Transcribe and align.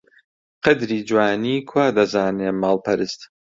قەدری 0.63 0.97
جوانی 1.09 1.57
کوا 1.69 1.85
دەزانێ 1.97 2.49
ماڵپەرست! 2.61 3.21